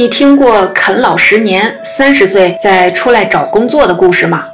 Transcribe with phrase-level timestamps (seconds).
[0.00, 4.46] 你听过啃老十年，三十岁再出来找工作的故事吗？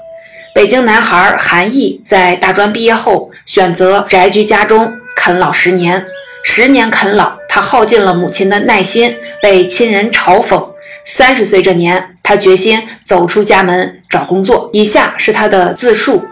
[0.54, 6.06] 北京男孩韩毅在大专毕业后，选择宅居家中啃老十年。
[6.44, 10.66] 十年啃老，他耗尽了母亲的耐心，被亲人嘲讽。
[11.04, 14.70] 三十岁这年，他决心走出家门找工作。
[14.72, 16.24] 以下是他的自述：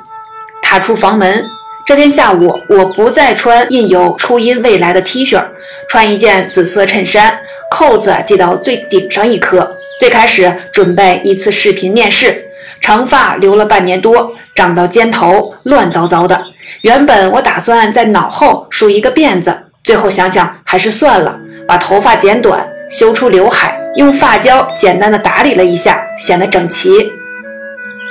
[0.62, 1.44] 踏出房门。
[1.84, 5.42] 这天下午，我不再穿印有初音未来的 T 恤，
[5.88, 7.36] 穿一件紫色衬衫，
[7.70, 9.68] 扣子系到最顶上一颗。
[9.98, 12.44] 最开始准备一次视频面试，
[12.80, 16.40] 长发留了半年多，长到肩头，乱糟糟的。
[16.82, 27.12] 原本我打算在脑后梳一个辫子，最后想想还是算了，把头发剪短，修出刘海，用发胶简单的打理了一下，显得整齐。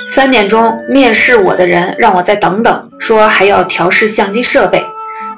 [0.04, 4.84] 三点钟面试我的人让我再等等，说还要调试相机设备，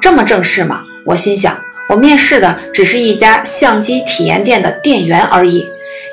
[0.00, 0.82] 这么正式吗？
[1.04, 1.56] 我心想，
[1.90, 5.66] 我面试的只是一家相机体验店的店员而已。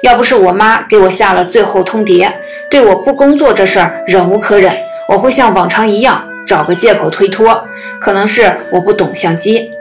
[0.04, 2.30] 要不是我妈给我下了最后通牒，
[2.70, 4.76] 对我不工作这事儿忍无可忍，
[5.08, 7.66] 我会像往常一样找个借口推脱。
[8.02, 9.72] 可能是我不懂相机。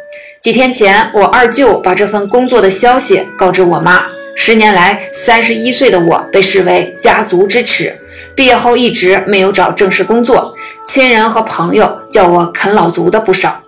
[0.40, 4.04] 几天前，我二舅把这份工作的消息告知我妈。
[4.36, 7.94] 十年来，三十一岁的我被视为家族之耻。
[8.40, 13.60] 毕业后一直没有找正式工作，亲人和朋友叫我啃老族的不少。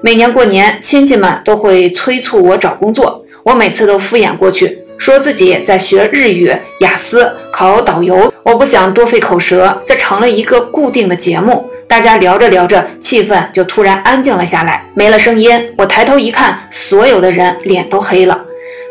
[0.00, 6.50] 每年过年，亲戚们都会催促我找工作，我每次都敷衍过去，说自己在学日语、
[6.80, 9.82] 雅思、考导游，我不想多费口舌。
[9.84, 15.74] 这成了一个固定的节目，大家聊着聊着，气氛就突然安静了下来，没了声音。
[15.76, 18.46] 我抬头一看，所有的人脸都黑了。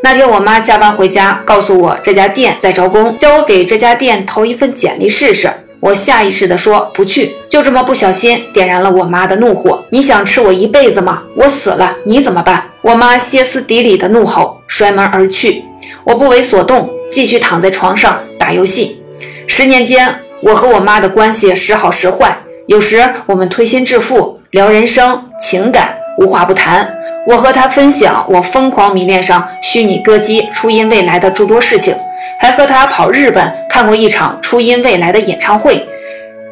[0.06, 5.52] 那天我妈下班回家，告诉我这家店在招工，叫我给这家店投一份简历试试。
[5.80, 9.84] 我下意识地说不去，就这么不小心点燃了我妈的怒火。
[9.90, 11.24] 你想吃我一辈子吗？
[11.36, 12.66] 我死了你怎么办？
[12.84, 15.64] 我妈歇斯底里的怒吼，摔门而去。
[16.04, 19.02] 我不为所动，继续躺在床上打游戏。
[19.48, 26.96] 十年间，我和我妈的关系时好时坏，有时我们推心置腹聊人生情感，无话不谈。
[27.28, 31.96] 我和他分享我疯狂迷恋上虚拟歌姬初音未来的诸多事情，
[32.40, 35.88] 还和他跑日本看过一场初音未来的演唱会，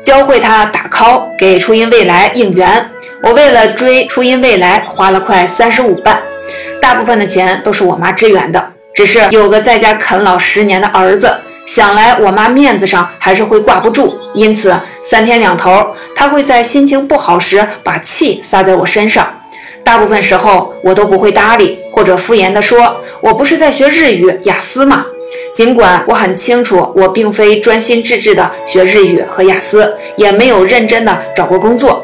[0.01, 2.89] 教会他打 call 给初音未来应援。
[3.22, 6.19] 我为了追初音未来花了快三十五万，
[6.81, 8.72] 大部分的钱都是我妈支援的。
[8.95, 11.31] 只是有个在家啃老十年的儿子，
[11.67, 19.28] 想来我妈面子上还是会挂不住，因此三天两头，她会在心情不好时把气撒在我身上。
[19.83, 25.05] 大部分时候我都不会搭理，或者敷衍地说：“我不是在学日语、雅思吗？”
[25.53, 32.03] 尽管我很清楚，我并非专心致志地学日语和雅思，也没有认真地找过工作。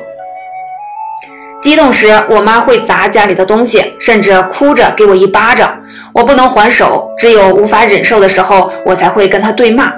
[1.61, 5.77] 激动时，我妈会砸家里的东西，甚至哭着给我一巴掌，
[6.13, 7.09] 我不能还手。
[7.17, 9.91] 只有无法忍受的时候，我才会跟她对骂。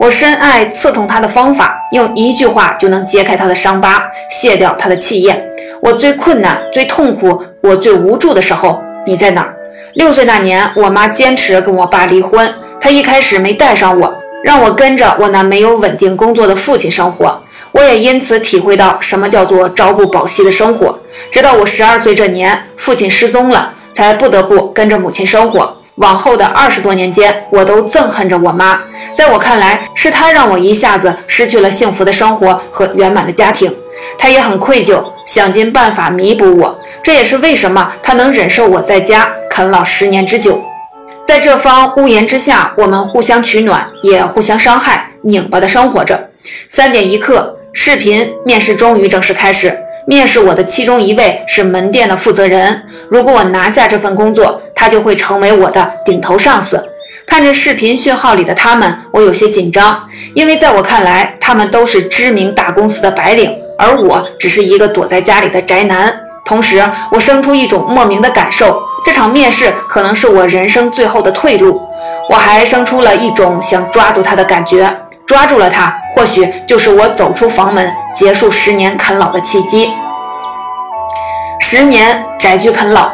[0.00, 5.44] 我深爱刺痛她的方法，用一句话就能揭开她的伤疤，卸掉她的气焰。
[5.82, 9.56] 我最困难、最痛苦、我最无助的时候，你在哪儿？
[9.94, 12.52] 六岁那年，我妈坚持跟我爸离婚。
[12.80, 14.14] 她一开始没带上我，
[14.44, 17.40] 让我跟着我那没有稳定工作的父亲生活。
[17.72, 20.98] 我也因此体会到什么叫做朝不保夕的生活。
[21.30, 25.76] 直到我十二岁这年，父亲失踪了，才不得不跟着母亲生活。
[25.96, 28.80] 往后的二十多年间，我都憎恨着我妈。
[29.14, 33.72] 在我看来，是她让我一下子失去了幸福的生活和圆满的家庭。
[34.18, 35.02] 他也很愧疚。
[35.26, 40.62] 想尽办法弥补我，这也是为什么他能忍受我在家啃老十年之久。
[41.24, 46.28] 在这方屋檐之下，我们互相取暖，也互相伤害，拧巴的生活着。
[46.68, 49.74] 三点一刻，视频面试终于正式开始。
[50.06, 56.84] 面试我的其中一位是门店的负责人，如果我拿下这份工作，他就会成为我的顶头上司。
[57.26, 63.63] 看着视频讯号里的他们，我有些紧张，因为在我看来，他们都是知名大公司的白领。
[63.78, 66.14] 而我只是一个躲在家里的宅男，
[66.44, 71.80] 同时我生出一种莫名的感受：这场面试可能是我人生最后的退路。
[72.30, 74.90] 我还生出了一种想抓住他的感觉，
[75.26, 79.90] 抓住了他，或许就是我走出房门、结束十年啃老的契机。
[81.60, 83.12] 十年宅居啃老，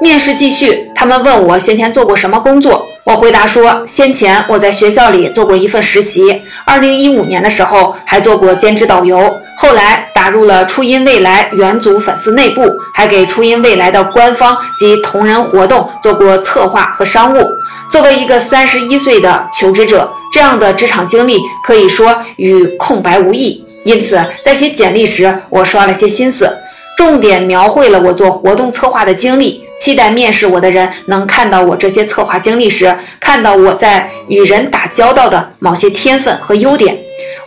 [0.00, 2.84] 面试继续，他们问我先前做过什么工作。
[3.04, 12.62] 我回答说，先前我在学校里做过一份实习，二零一五年的时候还做过兼职导游，后来打入了初音未来元祖粉丝内部，
[12.94, 17.44] 还给初音未来的官方及同人活动做过策划和商务。
[17.90, 23.64] 作为一个三十一岁的求职者，这样的职场经历可以说与空白无异。
[23.84, 26.56] 因此，在写简历时，我刷了些心思，
[26.96, 29.64] 重点描绘了我做活动策划的经历。
[29.80, 36.96] 期待面试我的人能看到我这些策划经历时，看到我在与人打交道的某些天分和优点。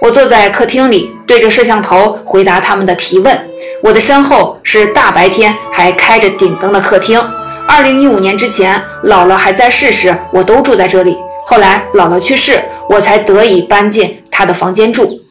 [0.01, 3.39] 我坐在客厅里，对着摄像头回答他们的提问。
[3.83, 7.24] 我的身后是大白天还开着顶灯的客厅。
[7.68, 11.15] 二零一五年之前，姥姥还在世时，我都住在这里。
[11.45, 12.59] 后来姥姥去世，
[12.89, 15.21] 我才得以搬进她的房间住。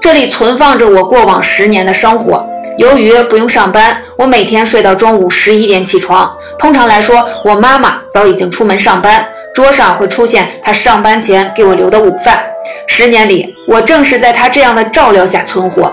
[0.00, 2.48] 这里存放着我过往十年的生活。
[2.78, 6.34] 由于不用上班，我每天睡到中午十一点起床。
[6.58, 12.40] 通常来说，我妈妈早已经出门上班，桌上会出现他上班前给我留的午饭。
[12.86, 15.92] 十年里，我正是在他这样的照料下存活。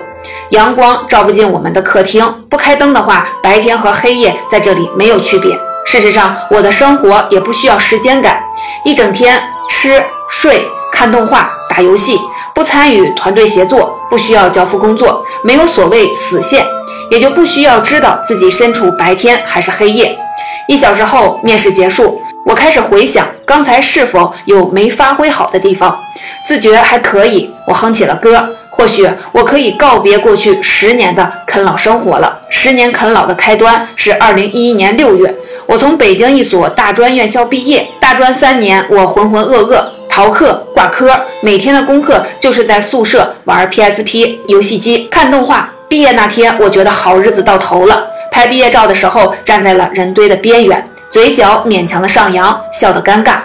[0.52, 5.52] 阳光照不进我们的客厅，不开灯的话，白天和黑夜在这里没有区别。
[5.84, 8.40] 事实上，我的生活也不需要时间感，
[8.84, 12.20] 一整天吃睡看动画打游戏，
[12.54, 16.64] 不参与团队协作，不需要交付工作，没有所谓死线，
[17.10, 20.16] 也就不需要知道自己身处白天还是黑夜。
[20.68, 25.98] 一小时后，面试结束，我开始回想刚才是否有没发挥好的地方，
[26.48, 28.50] 自觉还可以，我哼起了歌。
[28.70, 32.42] 或许我可以告别过去十年的啃老生活了。
[32.50, 35.34] 十年啃老的开端是二零一一年六月，
[35.66, 37.88] 我从北京一所大专院校毕业。
[38.02, 45.72] 大专三年，我浑浑噩噩，逃课挂科，每天的功课就是在宿舍玩 PSP 游戏机、看动画。
[45.88, 48.08] 毕业那天，我觉得好日子到头了。
[48.30, 53.38] 拍毕业照的时候，站在了人堆的边缘，嘴角勉强的上扬，笑得尴尬。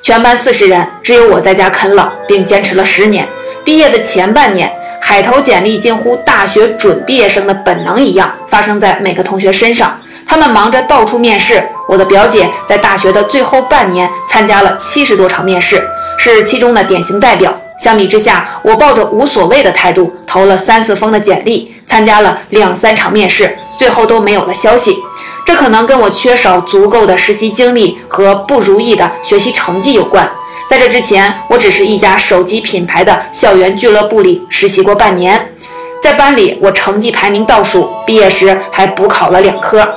[0.00, 3.28] 全班四十人，只有我在家啃老，并坚持了十年。
[3.62, 4.72] 毕业的前半年。
[4.98, 10.00] 海投简历近乎大学准毕业生的本能一样，发生在每个同学身上。
[10.26, 11.62] 他们忙着到处面试。
[11.86, 15.86] 我的表姐在大学的最后半年参加了七十多场面试，
[16.16, 17.54] 是其中的典型代表。
[17.78, 24.96] 相比之下，我抱着无所谓的态度，投了三四封的简历，参加了两三场面试，最后都没有了消息。
[25.48, 30.30] 这可能跟我缺少足够的实习经历和不如意的学习成绩有关。
[30.68, 35.54] 在这之前，我只是一家手机品牌的校园俱乐部里实习过半年，
[36.02, 39.88] 在班里我成绩排名倒数，毕业时还补考了两科。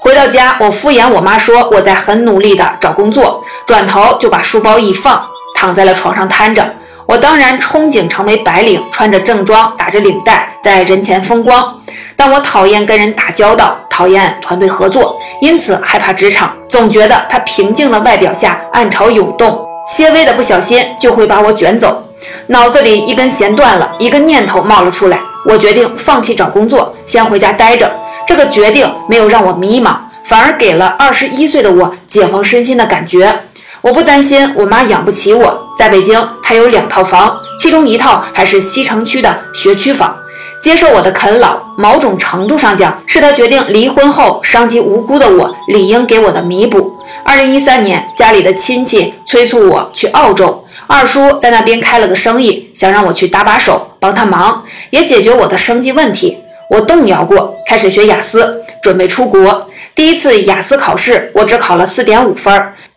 [0.00, 5.24] 回到家，我敷衍我妈说我在很努力的找工作，转头就把书包一放，
[5.54, 6.74] 躺在了床上瘫着。
[7.08, 11.74] 我当然憧憬成为白领，穿着正装，打着领带，在人前风光。
[12.14, 19.66] 但我讨厌跟人打交道，讨厌团队合作，因此害怕职场，总觉得他平静的外表下暗潮涌动。
[19.86, 22.02] 些微的不小心就会把我卷走，
[22.48, 27.90] 脑子里一根弦断了，一个念头冒了出来，我决定放弃找工作，先回家待着。
[28.26, 33.34] 这个决定没有让我迷茫，反而给了二十一岁的我解放身心的感觉。
[33.88, 40.14] 我不担心我妈养不起我，在北京她有两套房，其中一套还是西城区的学区房。
[40.60, 46.98] 接受我的啃老，某种程度上讲，是她决定离婚后伤及无辜的我理应给我的弥补。
[47.24, 56.36] 二零一三年，家里的亲戚催促我去澳洲，二叔在那边开了个生意，想让我去搭把手，帮他忙，也解决我的生计问题。
[56.68, 59.66] 我动摇过，开始学雅思，准备出国。
[59.94, 62.52] 第一次雅思考试，我只考了四点五分。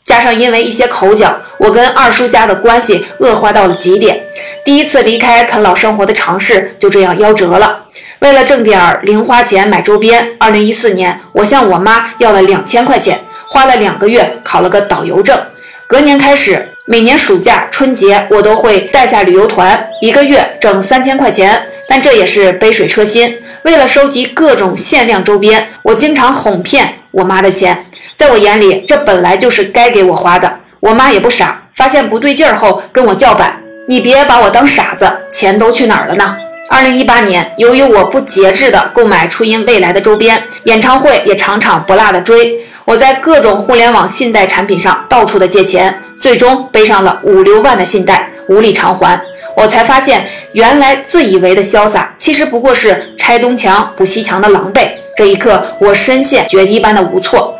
[0.06, 4.21] 加上因为一些口角，我跟二叔家的关系恶化到了极点。
[4.65, 7.83] 第一次离开啃老生活的尝试就这样夭折了。
[8.19, 15.39] 为了挣点零花钱买周边，二零一四年我向我妈要了两千块钱，花了两个月考了个导游证。
[15.88, 21.62] 隔年开始，每年暑假、春节我都会带下旅游团，一个月挣三千块钱。
[21.88, 23.38] 但这也是杯水车薪。
[23.63, 27.86] 为了收集各种限量周边，我经常哄骗我妈的钱。
[28.15, 30.60] 在我眼里，这本来就是该给我花的。
[30.80, 36.38] 我妈也不傻，发现不对劲儿后跟我叫板：“你别把我当傻子，钱都去哪儿了呢？”
[36.70, 49.20] 二零一八年，由于我不节制地购买初音未来的周边，演唱会也场场不落的追，我在各种互联网信贷产品上到处的借钱，最终背上了五六万的信贷，无力偿还。
[49.58, 54.88] 我才发现，原来自以为的潇洒，其实不过是拆东墙补西墙的狼狈。
[55.18, 57.53] 这一刻，我深陷决堤般的无措。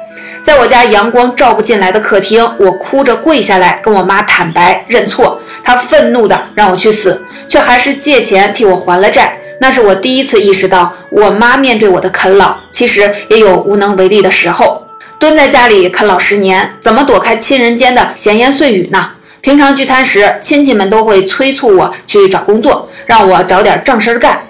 [0.44, 5.40] 在我家阳光照不进来的客厅，我哭着跪下来跟我妈坦白认错。
[5.64, 9.38] 她愤怒的让我去死，却还是借钱替我还了债。
[9.60, 14.88] 那是我第一次意识到，我妈面对我的啃老，其实也有无能为力的时候。
[15.20, 19.12] 蹲在家里啃老十年，怎么躲开亲人间的闲言碎语呢？
[19.42, 24.42] 平常聚餐时，亲戚们都会催促我去找工作，让我找点正事干。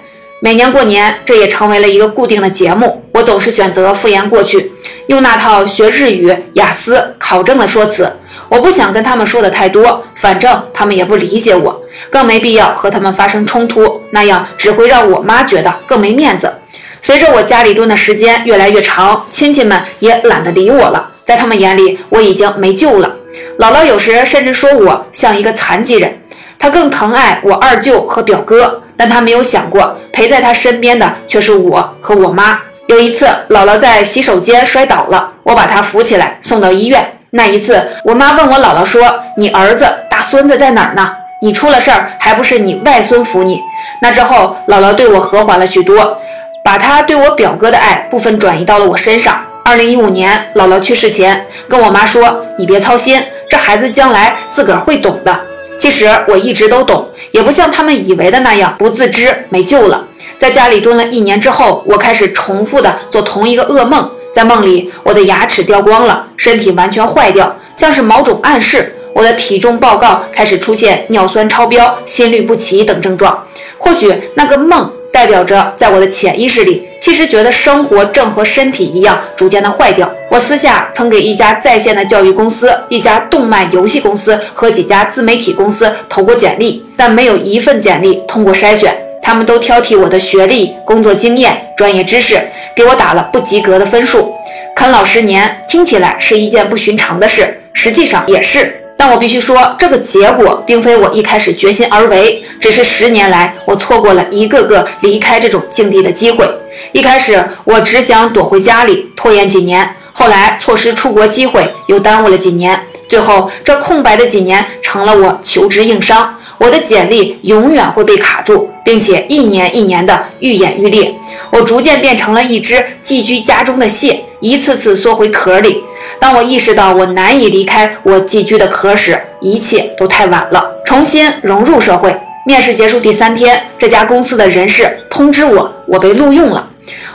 [0.44, 3.04] 每年过年，这也成为了一个固定的节目。
[3.14, 4.72] 我总是选择敷衍过去，
[5.06, 8.12] 用那套学日语、雅思考证的说辞。
[8.48, 11.80] 我不想跟他们说的太多，反正他们也不理解我，
[12.10, 16.52] 更没必要和他们发生冲突，那样只会让我妈觉得更没面子。
[17.00, 21.08] 随着我家里蹲的时间越来越长，亲戚们也懒得理我了。
[21.22, 23.14] 在他们眼里，我已经没救了。
[23.60, 26.18] 姥姥有时甚至说我像一个残疾人。
[26.58, 32.58] 她更疼爱我二舅和表哥，但他没有想过陪在他身边的却是我和我妈。
[32.86, 37.14] 有一次，姥姥在洗手间摔倒了，我把她扶起来送到医院。
[37.30, 39.02] 那一次，我妈问我姥姥说
[39.38, 41.16] ：“你儿子、大孙子在哪儿呢？
[41.40, 43.58] 你出了事儿，还不是你外孙扶你？”
[44.02, 46.18] 那之后，姥姥对我和缓了许多，
[46.62, 49.40] 把她对我表哥的爱部分转移到了我身上。
[49.64, 55.40] 二零一五年，姥姥去世前，跟我妈说：“你别操心，这孩子将来自个儿会懂的。”
[55.82, 60.06] 其实我一直都懂，也不像他们以为的那样不自知没救了。
[60.38, 68.94] 在家里蹲了一年之后，我开始重复的做同一个噩梦，在梦里，我的牙齿掉光了，身体完全坏掉，像是某种暗示。
[69.12, 73.44] 我的体重报告开始出现尿酸超标、心律不齐等症状。
[73.76, 74.88] 或许那个梦。
[75.12, 80.10] 代表着，在我的潜意识里，其实觉得生活正和身体一样，逐渐的坏掉。
[80.30, 88.96] 我私下曾给一家在线的教育公司、一家动漫游戏公司和几家自媒体公司投过简历，但没有一份简历通过筛选。
[89.22, 92.40] 他们都挑剔我的学历、工作经验、专业知识，
[92.74, 94.34] 给我打了不及格的分数。
[94.74, 98.81] 啃老十年听起来是一件不寻常的事，实际上也是。
[99.04, 106.48] 但我必须说，这个结果并非我一开始决心而为，只是十年来我错过了一个个离开这种境地的机会。
[106.92, 116.38] 一开始我只想躲回家里拖延几年，后来错失出国机会又耽误了几年，最后这空白的几年成了我求职硬伤。
[116.58, 121.12] 我的简历永远会被卡住，并且一年一年的愈演愈烈。
[121.50, 125.82] 我逐渐变成了一只寄居家中的蟹，一次次缩回壳里。
[126.18, 130.72] 当我意识到我难以离开我寄居的壳时，一切都太晚了。
[130.84, 132.14] 重新融入社会，
[132.46, 136.68] 面试结束第三天，这家公司的人事通知我，我被录用了。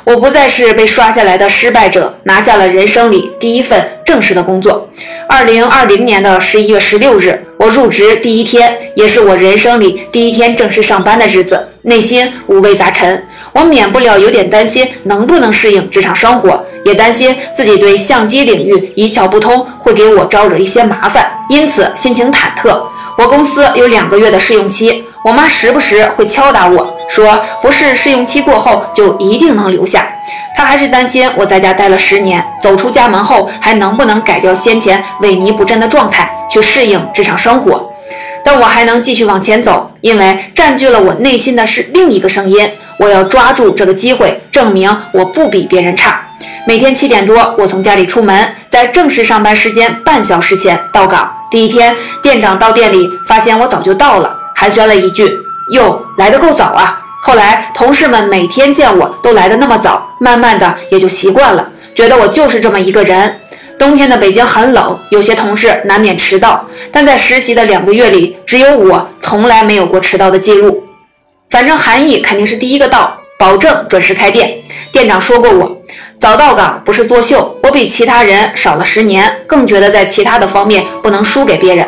[0.04, 4.90] 我不再是被刷下来的失败者，拿下了人生里第一份正式的工作。
[5.28, 13.28] 二零二零年的十一月十六日，我入职第一天，也是我人生里第一天正式上班的日子，内心五味杂陈。
[13.54, 16.64] 我免不了有点担心能不能适应职场生活。
[16.86, 22.82] 也担心自己对相机领域一窍不通，会给我招惹一些麻烦，因此心情忐忑。
[23.18, 30.08] 我公司有两个月的试用期，我妈时不时会敲打我说，不是试用期过后就一定能留下。
[30.56, 37.94] 他还是担心我在家待了十年，走出家门后还能不能改掉先前萎靡不振的状态，去适应职场生活。
[38.44, 42.70] 但我还能继续往前走，因为占据了我内心的是另一个声音。
[43.00, 46.26] 我要抓住这个机会，证明我不比别人差。
[46.66, 51.32] 每天七点多，我从家里出门，在正式上班时间半小时前到岗。
[51.52, 55.38] 第一天，店长到店里发现我早就到了，寒暄了一句
[55.72, 63.42] ：“哟，来得够早啊。”后来，同事们每天见我都来得那么早，慢慢的也就习惯了，觉得我就是这么一个人。
[63.78, 70.84] 冬天的北京很冷，有些同事难免迟到，但在实习的两个月里，只有我从来没有过迟到的记录。
[71.50, 74.64] 反正韩毅肯定是第一个到，保证准时开店。
[74.92, 75.77] 店长说过我。
[76.20, 81.88] 早到岗不是作秀，我比其他人少了十年，更觉得在其他的方面不能输给别人。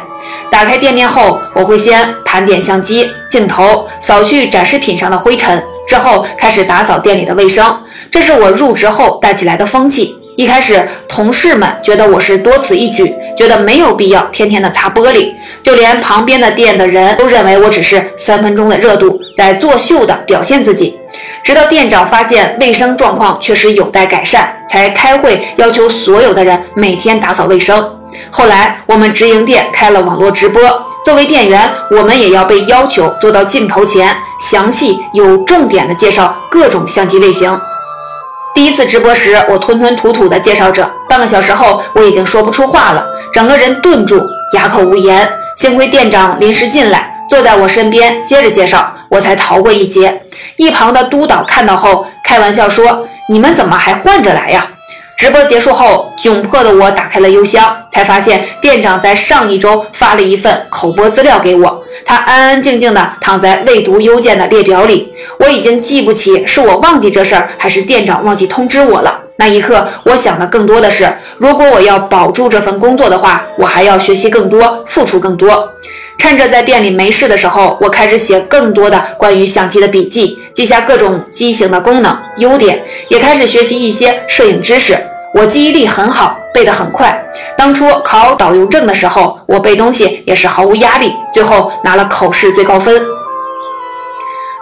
[0.51, 7.83] 打开店面后，我会先盘点相机、镜头，扫去展示品上的灰尘，之后开始打扫店里的卫生。
[8.11, 10.15] 这是我入职后带起来的风气。
[10.37, 15.33] 一开始，同事们觉得我是多此一举，觉得没有必要天天的擦玻璃，
[15.63, 20.98] 就连旁边的店的人都认为我只是三分钟的热度，在作秀的表现自己。
[21.43, 27.89] 直到店长发现卫生状况确实有待改善，才开会要求所有的人每天打扫卫生。
[28.31, 30.61] 后来我们直营店开了网络直播，
[31.05, 37.59] 作为店员，我们也要被要求坐到镜头前，详细有重点的介绍各种相机类型。
[38.53, 44.19] 第一次直播时，我吞吞吐吐的介绍着，半个小时后我已经说不出话了，整个人顿住，
[44.55, 45.29] 哑口无言。
[45.55, 50.23] 幸亏店长临时进来，坐在我身边接着介绍，我才逃过一劫。
[50.57, 54.67] 一旁的督导看到后，开玩笑说：“你们怎么还换着来呀？”
[55.15, 61.83] 直播结束后，窘迫的我打开了邮箱，才发现店长在上一周发了一份口播资料给我。
[62.05, 65.13] 他安安静静地躺在未读邮件的列表里。
[65.39, 69.19] 我已经记不起是我忘记这事儿，还是店长忘记通知我了。
[69.35, 75.69] 那一刻，我想的更多的是，如果我要保住这份工作的话，我还要学习更多，付出更多。
[76.19, 84.97] 趁着在店里没事的时候，我开始写更多的关于相机的笔记，记下各种机型的功能、优点，也开始学习一些摄影知识。
[85.33, 87.23] 我记忆力很好，背得很快。
[87.57, 93.01] 当初考导游证的时候，我背东西也是毫无压力，最后拿了考试最高分。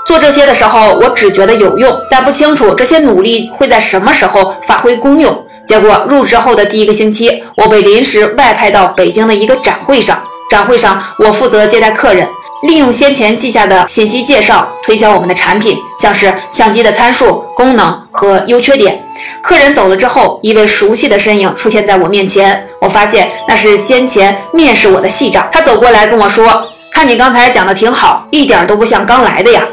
[0.05, 5.43] 做这些的时候，我只觉得有用，但不清楚这些努力会在什么时候发挥功用。
[5.65, 10.21] 结果入职后的第一个星期，我被临时外派到北京的一个展会上。
[10.49, 12.27] 展会上，我负责接待客人，
[12.67, 19.03] 利用先前记下的信息介绍推销我们的产品，像是相机的参数、功能和优缺点。
[19.41, 25.47] 客人走了之后，一位熟悉的身影出现在我面前，我发现那是先前面试我的系长。
[25.51, 29.63] 他走过来跟我说：“看你刚才讲的挺好，一点都不像刚来的呀。”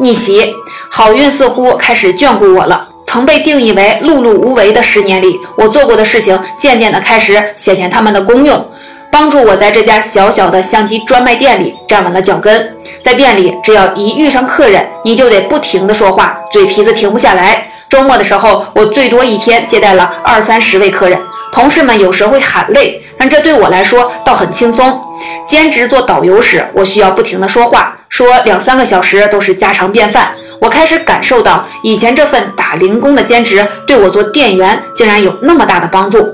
[0.00, 0.52] 逆袭，
[0.90, 2.88] 好运似乎开始眷顾我了。
[3.06, 8.66] 曾被定义为碌碌无为的十年里，我做过的事情渐渐地开始显现他们的功用，
[9.12, 12.74] 帮助我在这家小小的相机专卖店里站稳了脚跟。
[13.02, 17.70] 在店里，只要一遇上客人，你就得不停的说话，嘴皮子停不下来。
[17.90, 21.20] 周末的时候，我最多一天接待了二三十位客人，
[21.52, 24.98] 同事们有时会喊累，但这对我来说倒很轻松。
[25.46, 30.32] 兼职做导游时，我需要不停的说话，说两三个小时都是家常便饭。
[30.62, 36.24] 我开始感受到，以前这份打零工的兼职对我做店员竟然有那么大的帮助。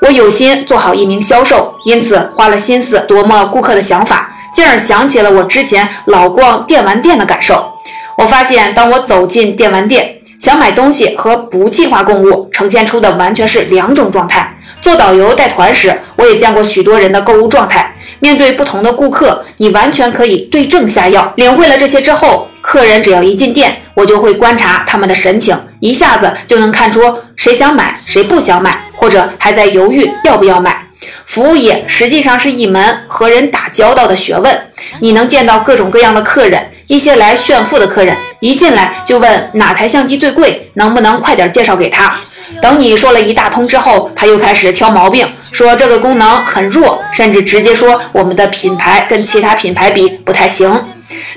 [0.00, 7.72] 我有心做好一名销售，因此花了心思琢磨顾客的想法，进而想起了我之前老逛电玩店的感受。
[8.16, 14.56] 我发现，当我走进电玩店，想买东西和不计划购物呈现出的完全是两种状态。
[14.80, 17.92] 做导游带团时，我也见过许多人的购物状态。
[18.20, 21.32] 面对不同的顾客，你完全可以对症下药。
[21.34, 22.46] 领会了这些之后。
[22.62, 30.86] 客人只要一进店，我就会观察他们的神情，一下子就能看出谁想买，谁不想买，或者还在犹豫要不要买。
[31.26, 34.56] 服务业实际上是一门和人打交道的学问，
[35.00, 42.14] 你能见到各种各样的客人，一些来炫富的客人，一进来就问哪台相机最贵，能不能快点介绍给他。
[42.60, 50.78] 等你说了一大通之后，他又开始挑毛病，说这个功能很弱，甚至直接说我们的品牌跟其他品牌比不太行。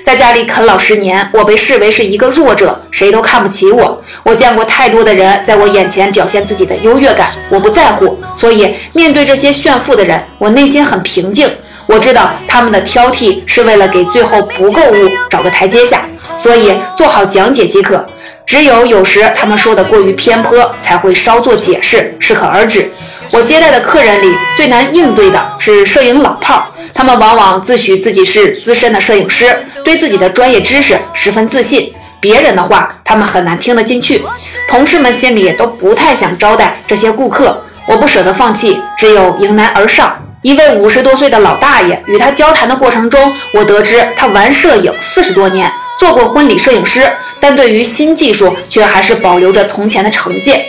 [0.04, 4.02] 在家里啃老十年，我被视为是一个弱者，谁都看不起我。
[4.22, 8.16] 我见过太多的人在我眼前表现自己的优越感，我不在乎。
[8.34, 11.50] 所以面对这些炫富的人，我内心很平静。
[11.86, 16.02] 我知道他们的挑剔是为了给最后不购物找个台阶下，
[16.36, 18.04] 所以做好讲解即可。
[18.44, 22.90] 只有有时他们说的过于偏颇，才会稍作解释，适可而止。
[23.32, 26.68] 我接待的客人里最难应对的是摄影老炮。
[26.96, 29.54] 他们往往自诩自己是资深的摄影师，
[29.84, 31.92] 对自己的专业知识十分自信。
[32.18, 34.24] 别人的话，他们很难听得进去。
[34.66, 37.62] 同事们心里都不太想招待这些顾客。
[37.86, 40.18] 我不舍得放弃，只有迎难而上。
[40.40, 50.64] 一位五十多岁的老大爷，与他交谈的过程中，我得知他玩摄影四十多年，做过婚礼摄影师，但对于新技术却还是保留着从前的成见。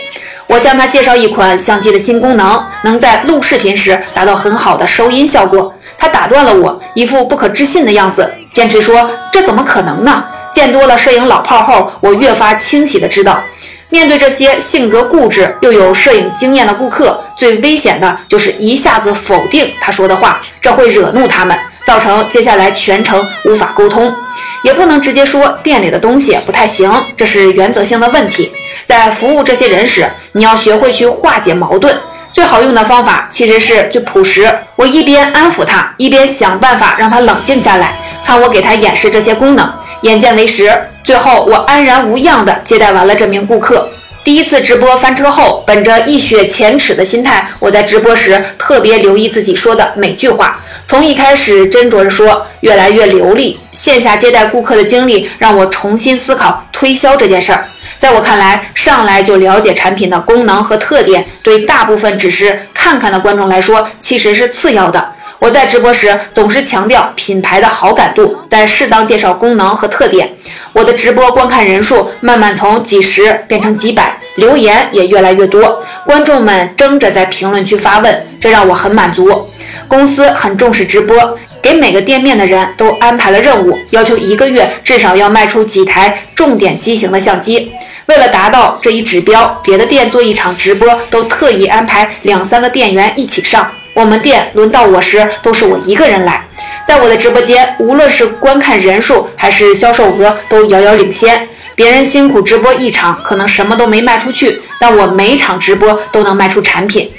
[0.46, 5.74] 我向他介绍一款相机的新功能，能在录视频时达到很好的收音效果。
[5.98, 13.42] 他打断了我，一副不可置信的样子，坚持说：“这怎么可能呢？”见多了摄影老炮后，我越发清晰地知道，
[13.90, 24.14] 面对这些性格固执又有摄影经验的顾客，最危险的就是一下子否定他说的话，这会惹怒他们，造成接下来全程无法沟通。
[24.62, 28.50] 也不能直接说店里的东西不太行，这是原则性的问题。
[28.84, 31.96] 在服务这些人时，你要学会去化解矛盾。
[32.38, 34.48] 最好用的方法其实是最朴实。
[34.76, 39.68] 我一边安抚他，一边想办法让他冷静下来，看我给他演示这些功能。
[40.02, 40.72] 眼见为实，
[41.02, 43.90] 最后我安然无恙地接待完了这名顾客。
[44.22, 53.58] 第一次直播翻车后，本着一雪前耻的心态，我在直播时特别留意自己说的每句话，从一开始斟酌着说，越来越流利。
[53.72, 57.66] 线下接待顾客的经历让我重新思考推销这件事儿。
[57.98, 65.14] 在我看来，上来就了解产品的功能和特点，对大部分只是看看的观众来说，其实是次要的。
[65.40, 70.36] 我在直播时总是强调品牌的好感度，在适当介绍功能和特点。
[70.72, 79.44] 我的直播观看人数慢慢从几十变成几百，留言也越来越多，观众们争着在评论区发问，这让我很满足。
[79.88, 87.72] 公司很重视直播，给每个店面的人都安排了任务，要求一个月至少要卖出几台重点机型的相机。
[88.06, 93.68] 为了达到这一指标，别的店做一场直播都特意安排两三个店员一起上。
[93.98, 96.46] 我们店轮到我时，都是我一个人来。
[96.86, 101.48] 在我的直播间，无论是观看人数还是销售额，都遥遥领先。
[101.74, 107.10] 别人辛苦直播一场，可能什么都没卖出去，但我每场直播都能卖出产品。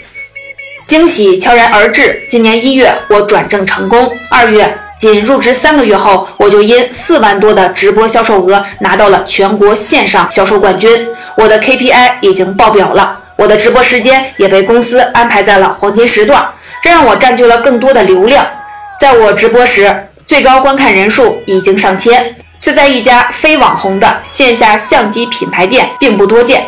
[0.86, 2.26] 惊喜悄然而至。
[2.30, 4.10] 今年一月，我转正成功。
[4.32, 4.80] 二月。
[4.96, 11.08] 仅入职三个月后，我就因四万多的直播销售额拿到了全国线上销售冠军。
[11.36, 16.46] 我的 KPI 已经爆表了，我的直播时间也被公司安排在了黄金时段，
[16.84, 18.46] 这让我占据了更多的流量。
[19.00, 22.36] 在我直播时，最高观看人数已经上千。
[22.60, 26.68] 这在一家非网红的线下相机品牌店并不多见。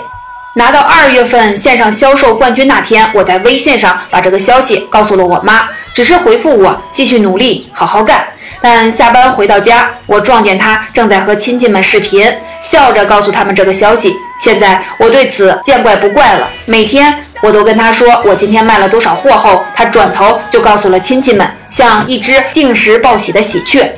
[0.55, 8.25] 拿到二月份线上销售冠军那天，我在微信上把这个消息告诉了我妈，只是回复我继续努力，好好干。
[8.61, 14.15] 但下班回到家，我撞见他正在和亲戚们视频，笑着告诉他们这个消息。
[14.39, 16.47] 现在我对此见怪不怪了。
[16.65, 23.95] 每天我都跟他说我今天卖了多少货后，他转头就告诉了亲戚们，像一只定时报喜的喜鹊。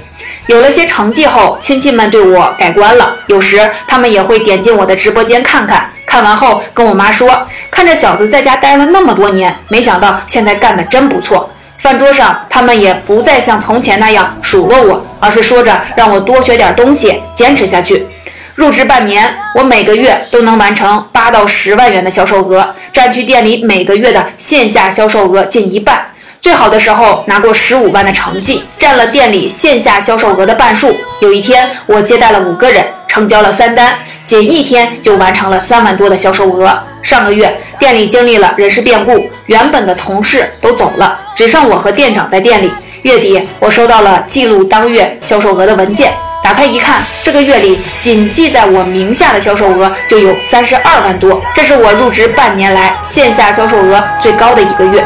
[0.48, 5.90] 有了些成绩后，亲戚们对我改观了，有时他们也会点进我的直播间看看。
[6.06, 18.08] 看完后，跟我妈说：“看这小子在家待了那么多年，没想到现在干得真不错。”饭桌上，他们也不再像从前那样数落我，而是说着让我多学点东西，坚持下去。
[18.56, 26.08] 入职半年，我每个月都能完成八到十万元的销售额，占据店里每个月的线下销售额近一半。
[26.40, 30.96] 最好的时候拿过十五万的成绩，占了店里线下销售额的半数。
[31.22, 33.98] 有一天，我接待了五个人，成交了三单。
[34.24, 36.78] 仅一天就完成了三万多的销售额。
[37.04, 42.72] 上个月店里经历了人事变故，原本的同事都走了，只剩我和店长在店里。
[43.04, 55.04] 月底我收到了记录当月销售额的文件，打开一看，这个月里仅记在我名下的销售额就有三十二万多，这是我入职半年来线下销售额最高的一个月。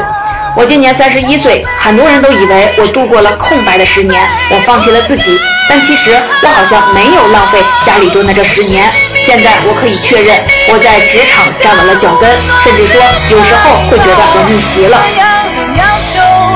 [0.56, 5.38] 我今年三十一岁，很多人都以为我度过了空白的十年，我放弃了自己。
[5.68, 8.84] 但其实我好像没有浪费家里蹲的这十年。
[9.22, 12.28] 现在我可以确认，我在职场站稳了脚跟，
[12.64, 16.47] 甚至说有时候会觉得我逆袭了。